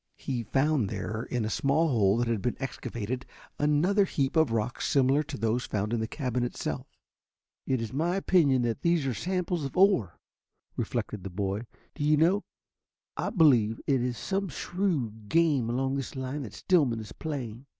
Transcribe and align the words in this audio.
He 0.17 0.41
found 0.41 0.89
there, 0.89 1.21
in 1.29 1.45
a 1.45 1.49
small 1.51 1.89
hole 1.89 2.17
that 2.17 2.27
had 2.27 2.41
been 2.41 2.55
excavated, 2.59 3.23
another 3.59 4.05
heap 4.05 4.35
of 4.35 4.51
rocks 4.51 4.87
similar 4.87 5.21
to 5.21 5.37
those 5.37 5.65
found 5.67 5.93
in 5.93 5.99
the 5.99 6.07
cabin 6.07 6.43
itself. 6.43 6.87
"It 7.67 7.79
is 7.83 7.93
my 7.93 8.15
opinion 8.15 8.63
that 8.63 8.81
these 8.81 9.05
are 9.05 9.13
samples 9.13 9.63
of 9.63 9.77
ore," 9.77 10.17
reflected 10.75 11.23
the 11.23 11.29
boy. 11.29 11.67
"Do 11.93 12.03
you 12.03 12.17
know, 12.17 12.41
I 13.15 13.29
believe 13.29 13.79
it 13.85 14.01
is 14.01 14.17
some 14.17 14.49
shrewd 14.49 15.29
game 15.29 15.69
along 15.69 15.97
this 15.97 16.15
line 16.15 16.41
that 16.41 16.53
Stillman 16.55 16.99
is 16.99 17.11
playing." 17.11 17.67